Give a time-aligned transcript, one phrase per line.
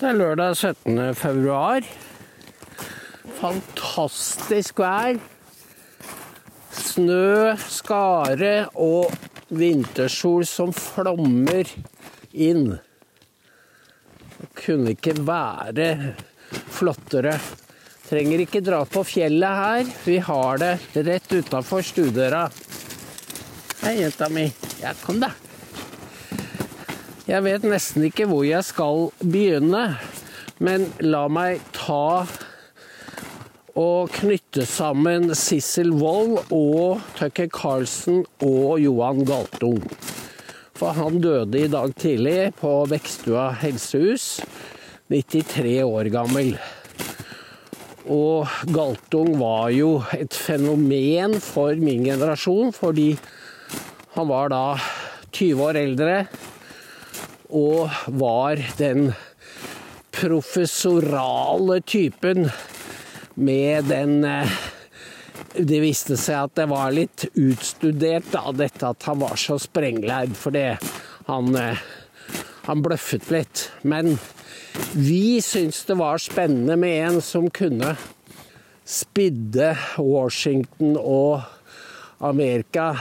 [0.00, 1.00] Det er lørdag 17.
[1.12, 1.84] februar.
[3.36, 5.18] Fantastisk vær.
[6.72, 9.12] Snø, skare og
[9.52, 11.68] vintersol som flommer
[12.32, 12.78] inn.
[14.38, 15.90] Det kunne ikke være
[16.48, 17.36] flottere.
[18.08, 19.94] Trenger ikke dra på fjellet her.
[20.08, 22.46] Vi har det rett utafor stuedøra.
[23.84, 24.48] Hei, jenta mi.
[24.80, 25.34] Ja, kom, da.
[27.30, 29.84] Jeg vet nesten ikke hvor jeg skal begynne,
[30.58, 32.24] men la meg ta
[33.78, 39.78] og knytte sammen Sissel Wold og Tucker Carlsen og Johan Galtung.
[40.74, 44.40] For han døde i dag tidlig på Vekstua helsehus,
[45.14, 46.56] 93 år gammel.
[48.10, 53.12] Og Galtung var jo et fenomen for min generasjon, fordi
[54.18, 54.64] han var da
[55.30, 56.22] 20 år eldre
[57.50, 57.90] og
[58.20, 59.10] var den
[60.14, 62.50] professorale typen
[63.34, 64.58] med den eh,
[65.50, 70.36] Det viste seg at det var litt utstudert, da, dette at han var så sprenglærd,
[70.38, 70.66] fordi
[71.26, 71.80] han, eh,
[72.68, 73.64] han bløffet litt.
[73.82, 74.14] Men
[74.94, 77.96] vi syntes det var spennende med en som kunne
[78.86, 81.42] spidde Washington og
[82.22, 82.92] Amerika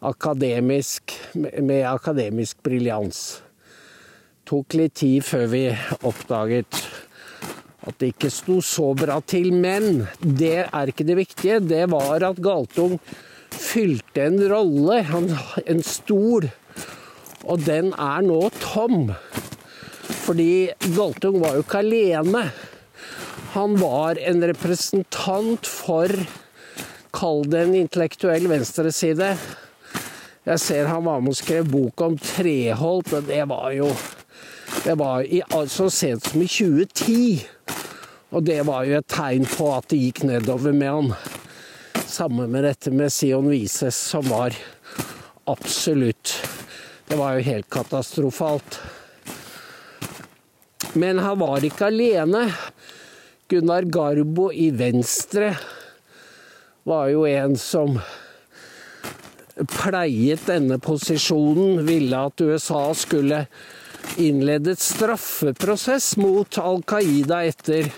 [0.00, 3.40] akademisk, med akademisk briljans.
[4.48, 5.64] Tok litt tid før vi
[6.00, 6.80] oppdaget
[7.88, 9.52] at det ikke sto så bra til.
[9.56, 11.60] Men det er ikke det viktige.
[11.64, 12.98] Det var at Galtung
[13.50, 15.00] fylte en rolle,
[15.66, 16.48] en stol,
[17.44, 19.10] og den er nå tom.
[20.24, 22.44] Fordi Galtung var jo ikke alene.
[23.56, 26.12] Han var en representant for,
[27.16, 29.32] kall det en intellektuell venstreside,
[30.48, 33.90] jeg ser han var med og skrev bok om Treholt, men det var jo
[34.84, 37.46] Det var i, så sent som i 2010.
[38.30, 41.10] Og det var jo et tegn på at det gikk nedover med han.
[42.06, 44.54] Samme med dette med Sion Vises, som var
[45.50, 46.36] absolutt
[47.10, 48.78] Det var jo helt katastrofalt.
[50.94, 52.46] Men han var ikke alene.
[53.50, 55.56] Gunnar Garbo i Venstre
[56.86, 57.98] var jo en som
[59.68, 63.44] pleiet denne posisjonen, ville at USA skulle
[64.20, 67.90] innledet et straffeprosess mot Al Qaida etter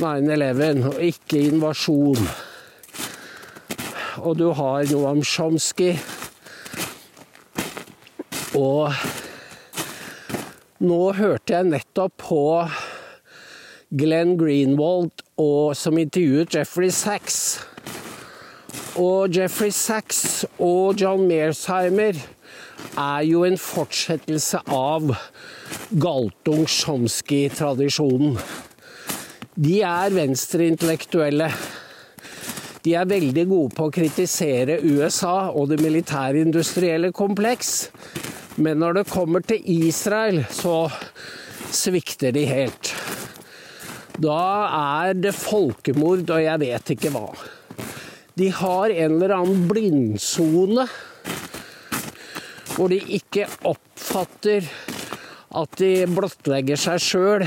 [0.00, 2.28] 9-11, og ikke invasjon.
[4.24, 5.92] Og du har Noam Chomsky.
[8.56, 8.88] Og
[10.80, 12.42] nå hørte jeg nettopp på
[13.96, 17.60] Glenn Greenwald og, som intervjuet Jeffrey Sachs.
[18.96, 22.16] Og Jeffrey Sachs og John Mearsheimer
[22.96, 25.12] er jo en fortsettelse av
[26.00, 28.40] Galtung-Sjomski-tradisjonen.
[29.56, 31.50] De er venstreintellektuelle.
[32.86, 37.90] De er veldig gode på å kritisere USA og det militærindustrielle kompleks.
[38.56, 40.90] Men når det kommer til Israel, så
[41.68, 42.94] svikter de helt.
[44.16, 44.40] Da
[45.04, 47.55] er det folkemord, og jeg vet ikke hva.
[48.36, 50.82] De har en eller annen blindsone
[52.74, 54.66] hvor de ikke oppfatter
[55.56, 57.46] at de blottlegger seg sjøl.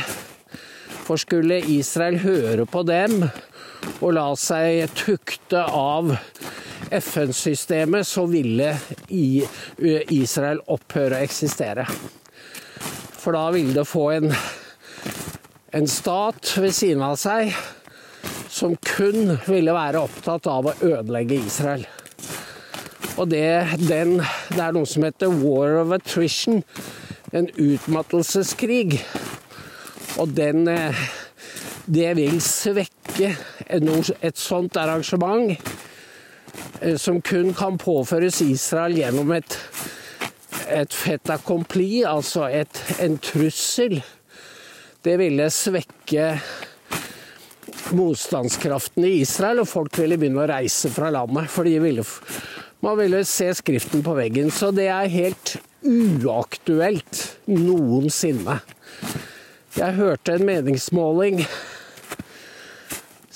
[1.05, 3.21] For skulle Israel høre på dem
[3.99, 6.09] og la seg tukte av
[6.89, 8.73] FN-systemet, så ville
[9.13, 11.85] Israel opphøre å eksistere.
[13.13, 14.31] For da ville det få en,
[15.69, 17.53] en stat ved siden av seg
[18.59, 21.85] som kun ville være opptatt av å ødelegge Israel.
[23.19, 24.17] Og det, den,
[24.51, 26.61] det er noe som heter war of attrition,
[27.35, 28.99] en utmattelseskrig.
[30.19, 31.07] Og den eh,
[31.89, 33.31] Det vil svekke
[33.65, 35.55] et sånt arrangement
[36.81, 39.57] eh, som kun kan påføres Israel gjennom et,
[40.69, 44.01] et fait accompli, altså et, en trussel.
[45.01, 46.35] Det ville svekke
[47.95, 51.49] motstandskraften i Israel, og folk ville begynne å reise fra landet.
[51.51, 52.05] For ville,
[52.85, 54.51] man ville se skriften på veggen.
[54.51, 55.55] Så det er helt
[55.85, 58.59] uaktuelt noensinne.
[59.77, 61.43] Jeg hørte en meningsmåling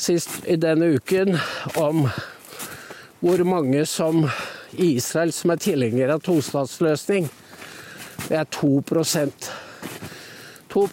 [0.03, 1.37] sist i denne uken
[1.79, 2.07] om
[3.23, 4.25] hvor mange som
[4.73, 7.29] i Israel som er tilhengere av tostatsløsning.
[8.27, 9.53] Det er 2%
[10.73, 10.87] 2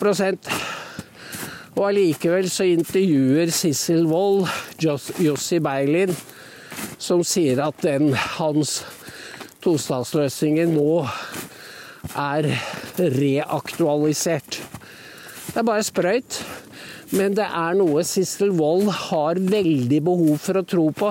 [1.77, 4.49] og allikevel så intervjuer Sissel Wold
[4.83, 6.15] Jossi Beilin,
[6.99, 8.81] som sier at den hans
[9.65, 11.05] tostatsløsningen nå
[12.17, 12.49] er
[12.99, 14.61] reaktualisert.
[15.51, 16.43] Det er bare sprøyt.
[17.11, 21.11] Men det er noe Sissel Wold har veldig behov for å tro på,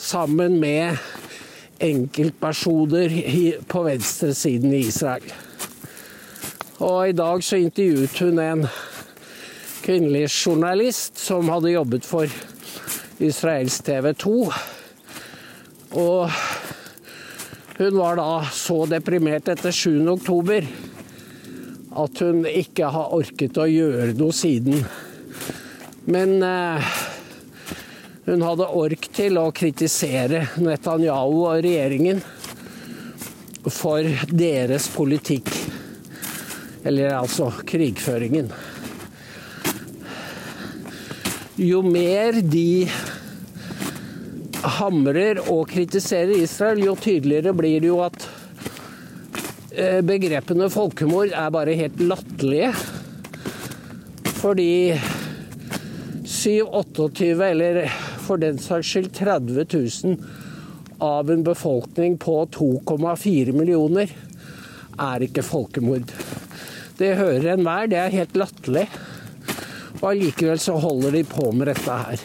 [0.00, 0.96] sammen med
[1.84, 3.12] enkeltpersoner
[3.68, 5.26] på venstresiden i Israel.
[6.80, 8.64] Og i dag så intervjuet hun en
[9.84, 12.30] kvinnelig journalist som hadde jobbet for
[13.20, 14.32] Israels TV 2.
[16.00, 16.30] Og
[17.76, 19.98] hun var da så deprimert etter 7.
[20.14, 20.64] oktober
[22.00, 24.80] at hun ikke har orket å gjøre noe siden.
[26.08, 26.94] Men eh,
[28.24, 32.24] hun hadde ork til å kritisere Netanyahu og regjeringen
[33.68, 35.52] for deres politikk.
[36.88, 38.48] Eller altså krigføringen.
[41.54, 42.88] Jo mer de
[44.74, 48.26] hamrer og kritiserer Israel, jo tydeligere blir det jo at
[49.70, 52.72] eh, begrepene folkemord er bare helt latterlige.
[54.40, 54.98] Fordi
[56.26, 57.80] 7-28, eller
[58.26, 60.18] for den saks skyld 30 000
[61.06, 64.10] av en befolkning på 2,4 millioner,
[64.98, 66.10] er ikke folkemord.
[66.98, 68.88] Det hører enhver, det er helt latterlig.
[70.04, 72.22] Og allikevel så holder de på med dette her.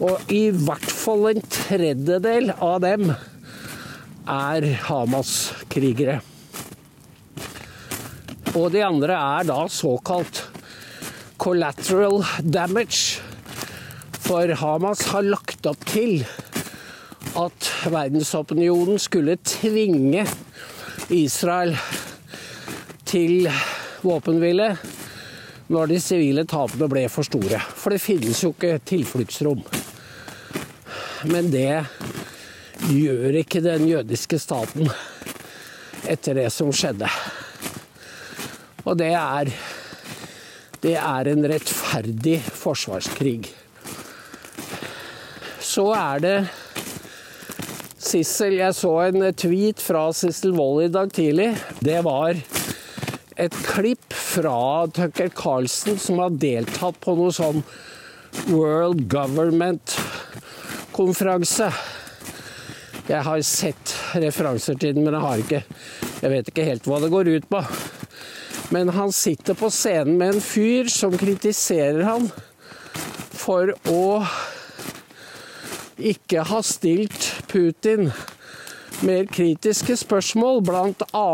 [0.00, 6.14] Og i hvert fall en tredjedel av dem er Hamas-krigere.
[8.56, 10.46] Og de andre er da såkalt
[11.36, 13.20] collateral damage.
[14.24, 16.24] For Hamas har lagt opp til
[17.36, 20.24] at verdensopinionen skulle tvinge
[21.12, 21.76] Israel
[23.12, 23.50] til
[24.00, 24.72] våpenhvile
[25.72, 27.58] når de sivile tapene ble for store.
[27.58, 29.62] For det finnes jo ikke tilfluktsrom.
[31.32, 31.84] Men det
[32.90, 34.90] gjør ikke den jødiske staten
[36.10, 37.08] etter det som skjedde.
[38.82, 39.52] Og det er
[40.82, 43.44] det er en rettferdig forsvarskrig.
[45.62, 46.38] Så er det
[48.02, 51.52] Sissel Jeg så en tweet fra Sissel Wold i dag tidlig.
[51.78, 54.01] Det var et klipp
[54.32, 57.58] fra Tucker Carlsen som har deltatt på noe sånn
[58.48, 61.68] World Government-konferanse.
[63.10, 65.62] Jeg har sett referanser til den, men jeg har ikke
[66.22, 67.60] Jeg vet ikke helt hva det går ut på.
[68.70, 72.30] Men han sitter på scenen med en fyr som kritiserer han
[73.34, 74.24] for å
[75.98, 78.12] ikke ha stilt Putin
[79.02, 81.28] mer kritiske spørsmål, bl.a.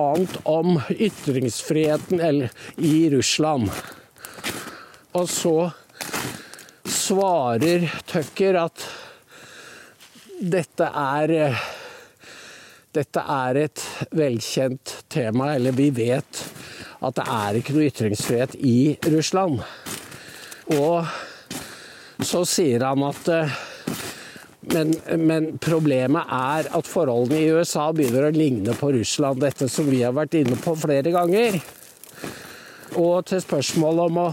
[0.45, 3.71] om ytringsfriheten i Russland.
[5.13, 5.57] Og så
[6.89, 8.87] svarer Tucker at
[10.39, 11.35] dette er
[12.99, 13.83] dette er et
[14.17, 16.45] velkjent tema, eller vi vet
[17.05, 18.79] at det er ikke noe ytringsfrihet i
[19.13, 19.61] Russland.
[20.75, 23.59] Og så sier han at eh,
[24.73, 24.93] men,
[25.25, 29.41] men, problemet er at forholdene i USA begynner å ligne på Russland.
[29.43, 31.61] Dette som vi har vært inne på flere ganger.
[32.99, 34.29] Og til spørsmålet om å,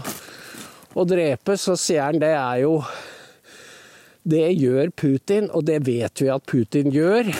[0.96, 2.80] å drepe, så sier han det er jo
[4.26, 7.30] Det gjør Putin, og det vet vi at Putin gjør.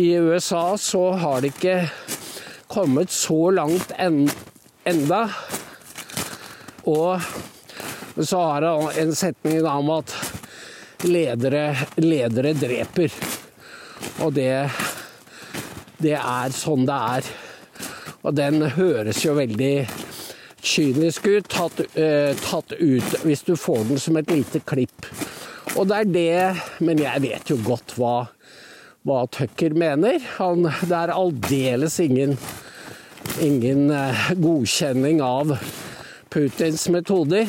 [0.00, 1.76] I USA så har det ikke
[2.72, 4.24] kommet så langt en,
[4.88, 5.26] enda.
[6.88, 7.20] Og
[8.16, 10.14] så har han en setning om at
[11.04, 13.12] ledere, ledere dreper.
[14.24, 14.68] Og det,
[16.02, 17.30] det er sånn det er.
[18.22, 19.74] Og den høres jo veldig
[20.62, 25.08] kynisk ut, tatt, uh, tatt, ut hvis du får den som et lite klipp.
[25.74, 28.16] Og det er det, men jeg vet jo godt hva,
[29.08, 30.20] hva Tucker mener.
[30.38, 32.36] Han, det er aldeles ingen
[33.40, 35.58] ingen eh, godkjenning av
[36.28, 37.48] Putins metoder.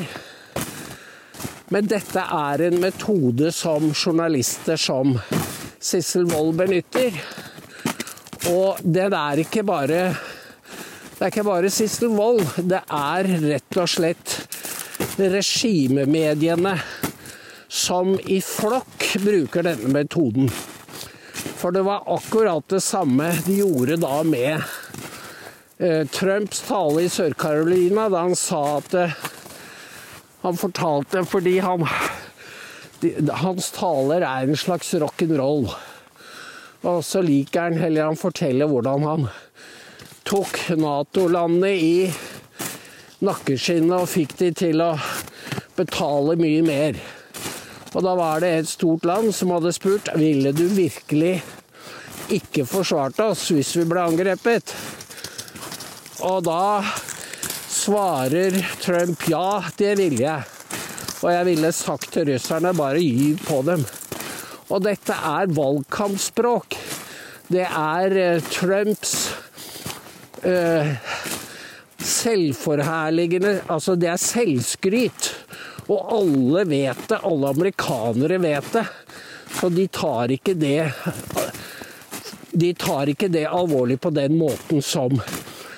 [1.72, 5.16] Men dette er en metode som journalister som
[5.80, 7.16] Sissel Wold benytter.
[8.52, 10.02] Og det er ikke bare
[11.14, 14.38] det er ikke bare Sissel Wold, det er rett og slett
[15.20, 16.74] regimemediene
[17.74, 20.50] som i flokk bruker denne metoden.
[21.60, 24.66] For det var akkurat det samme de gjorde da med
[25.84, 29.16] Eh, Trumps tale i Sør-Carolina da han sa at eh,
[30.44, 31.88] Han fortalte fordi han
[33.44, 35.66] Hans taler er en slags rock'n'roll.
[36.88, 39.26] Og så liker han heller han forteller hvordan han
[40.28, 41.98] tok Nato-landet i
[43.24, 44.94] nakkeskinnet og fikk de til å
[45.76, 47.00] betale mye mer.
[47.94, 51.38] Og da var det et stort land som hadde spurt ville du virkelig
[52.34, 54.74] ikke forsvart oss hvis vi ble angrepet.
[56.24, 56.64] Og da
[57.74, 60.44] svarer Trump ja, det ville jeg.
[61.24, 63.86] Og jeg ville sagt til russerne bare gyv på dem.
[64.70, 66.78] Og dette er valgkampspråk.
[67.52, 69.14] Det er uh, Trumps
[70.46, 70.94] uh,
[72.04, 75.32] selvforherligende Altså, det er selvskryt.
[75.88, 77.22] Og alle vet det.
[77.24, 78.86] Alle amerikanere vet det.
[79.54, 80.90] Så de tar ikke det
[82.52, 85.14] De tar ikke det alvorlig på den måten som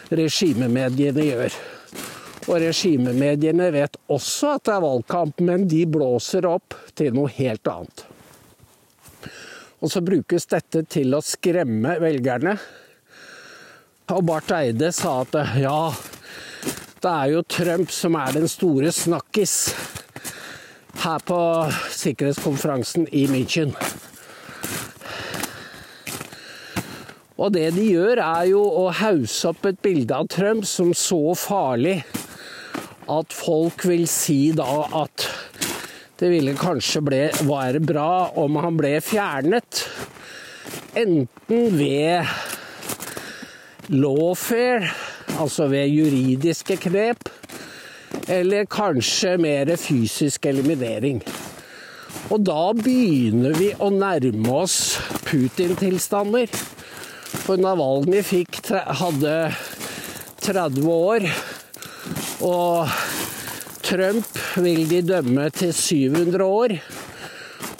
[0.10, 1.56] regimemediene gjør.
[2.46, 7.66] Og regimemediene vet også at det er valgkamp, men de blåser opp til noe helt
[7.72, 8.06] annet.
[9.82, 12.56] Og så brukes dette til å skremme velgerne.
[14.14, 15.80] Og Barth Eide sa at ja,
[17.02, 19.56] det er jo Trump som er den store snakkis
[21.02, 21.40] her på
[21.94, 23.74] sikkerhetskonferansen i München.
[27.36, 31.36] Og det de gjør, er jo å hausse opp et bilde av Trump som så
[31.38, 32.00] farlig
[33.12, 35.28] at folk vil si da at
[36.20, 39.84] det ville kanskje ble, være bra om han ble fjernet.
[40.96, 42.24] Enten ved
[43.92, 44.88] lawfare,
[45.36, 47.28] altså ved juridiske knep,
[48.32, 51.20] eller kanskje mer fysisk eliminering.
[52.32, 54.96] Og da begynner vi å nærme oss
[55.28, 56.48] Putin-tilstander.
[57.44, 59.36] For Navalny fikk, hadde
[60.46, 61.28] 30 år,
[62.44, 62.92] og
[63.86, 66.76] Trump vil de dømme til 700 år.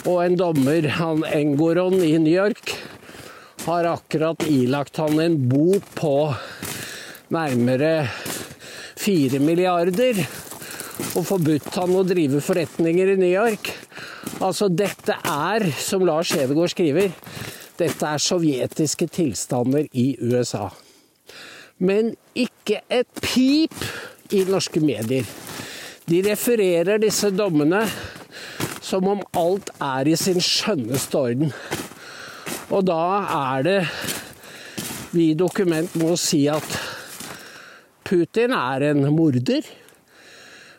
[0.06, 2.76] Og en dommer, han Engoron i New York,
[3.66, 6.16] har akkurat ilagt han en bo på
[7.34, 8.06] nærmere
[9.02, 10.22] 4 milliarder
[11.16, 13.72] og forbudt han å drive forretninger i New York.
[14.44, 17.14] Altså, dette er, som Lars Hedegaard skriver,
[17.80, 20.70] dette er sovjetiske tilstander i USA.
[21.82, 23.74] Men ikke et pip
[24.34, 25.26] i norske medier.
[26.06, 27.84] De refererer disse dommene
[28.86, 31.54] som om alt er i sin skjønneste orden.
[32.74, 33.02] Og da
[33.38, 33.80] er det
[35.16, 36.66] vi i Dokument må si at
[38.06, 39.66] Putin er en morder.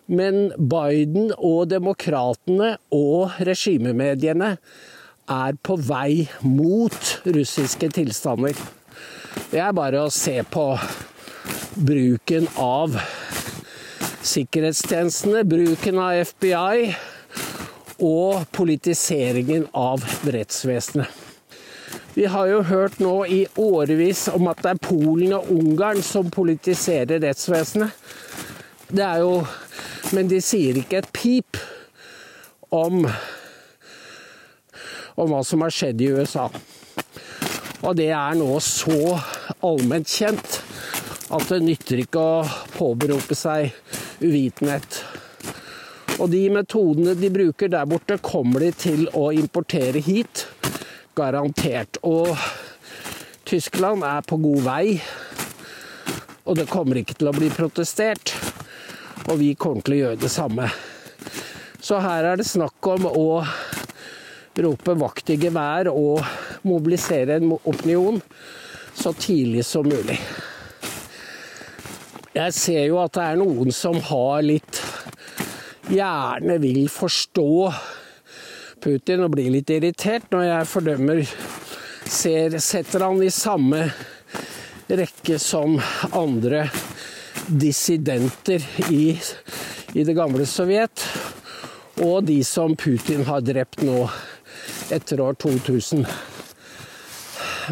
[0.07, 4.53] Men Biden og demokratene og regimemediene
[5.27, 8.55] er på vei mot russiske tilstander.
[9.51, 10.69] Det er bare å se på
[11.77, 12.95] bruken av
[14.27, 16.91] sikkerhetstjenestene, bruken av FBI
[18.03, 21.23] og politiseringen av rettsvesenet.
[22.17, 26.31] Vi har jo hørt nå i årevis om at det er Polen og Ungarn som
[26.33, 27.93] politiserer rettsvesenet.
[28.89, 29.47] Det er jo
[30.15, 31.57] Men de sier ikke et pip
[32.71, 33.09] om
[35.17, 36.45] om hva som har skjedd i USA.
[37.83, 39.17] Og det er nå så
[39.67, 40.61] allment kjent
[41.35, 42.45] at det nytter ikke å
[42.77, 43.75] påberope seg
[44.21, 45.01] uvitenhet.
[46.17, 50.47] Og de metodene de bruker der borte, kommer de til å importere hit.
[51.17, 52.01] Garantert.
[52.07, 52.33] Og
[53.49, 54.97] Tyskland er på god vei.
[56.47, 58.33] Og det kommer ikke til å bli protestert.
[59.27, 60.71] Og vi kommer til å gjøre det samme.
[61.83, 63.29] Så her er det snakk om å
[64.57, 66.25] rope vakt i gevær og
[66.67, 68.23] mobilisere en opinion
[68.97, 70.17] så tidlig som mulig.
[72.37, 74.81] Jeg ser jo at det er noen som har litt
[75.87, 77.53] Gjerne vil forstå
[78.83, 83.87] Putin og blir litt irritert når jeg fordømmer ser, Setter han i samme
[84.87, 85.79] rekke som
[86.13, 86.67] andre
[87.47, 88.63] dissidenter
[88.93, 89.17] i,
[89.95, 91.03] i det gamle Sovjet,
[92.05, 94.05] og de som Putin har drept nå
[94.95, 96.07] etter år 2000.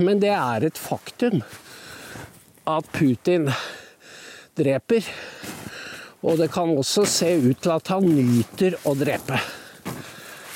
[0.03, 1.43] Men det er et faktum
[2.67, 3.51] at Putin
[4.57, 5.07] dreper.
[6.25, 9.39] Og det kan også se ut til at han nyter å drepe.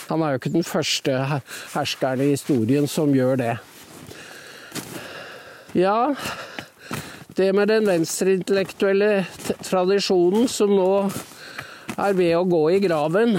[0.08, 1.16] Han er jo ikke den første
[1.74, 3.56] herskeren i historien som gjør det.
[5.76, 6.14] Ja,
[7.36, 9.26] det med den venstreintellektuelle
[9.60, 10.92] tradisjonen som nå
[11.98, 13.36] er ved å gå i graven,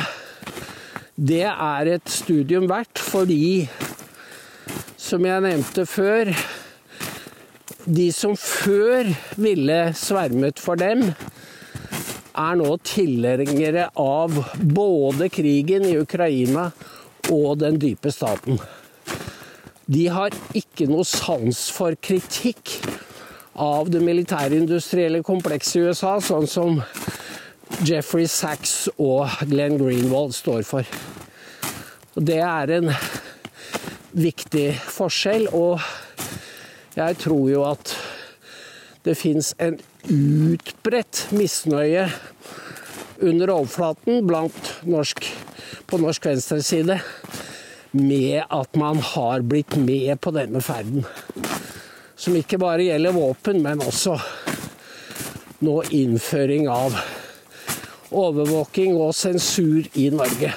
[1.18, 3.66] det er et studium verdt fordi,
[4.96, 6.32] som jeg nevnte før,
[7.90, 9.08] de som før
[9.42, 11.10] ville svermet for dem,
[12.40, 16.70] er nå tilhengere av både krigen i Ukraina
[17.34, 18.60] og den dype staten.
[19.90, 22.78] De har ikke noe sans for kritikk
[23.60, 26.78] av det militærindustrielle komplekset i USA, sånn som
[27.86, 30.86] Jeffrey Sachs og Glenn Greenwald står for.
[32.16, 32.94] Og det er en
[34.14, 35.82] viktig forskjell, og
[36.96, 37.94] jeg tror jo at
[39.06, 39.78] det fins en
[40.10, 42.08] utbredt misnøye
[43.20, 45.26] under overflaten blant norsk,
[45.90, 47.00] på norsk venstreside
[47.92, 51.06] med at man har blitt med på denne ferden.
[52.20, 54.18] Som ikke bare gjelder våpen, men også
[55.66, 56.96] nå innføring av
[58.10, 60.54] overvåking og sensur i Norge.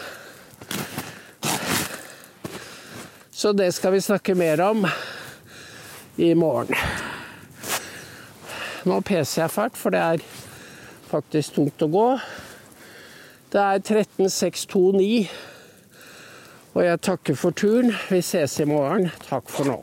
[3.32, 4.86] Så det skal vi snakke mer om
[6.16, 6.76] i morgen.
[8.84, 10.24] Nå peser jeg fælt, for det er
[11.12, 12.06] faktisk tungt å gå.
[13.52, 15.28] Det er 13629,
[16.72, 17.92] og jeg takker for turen.
[18.10, 19.10] Vi ses i morgen.
[19.28, 19.78] Takk for nå.